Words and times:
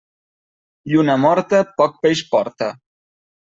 Lluna 0.93 1.19
morta 1.27 1.61
poc 1.77 2.03
peix 2.07 2.27
porta. 2.35 2.75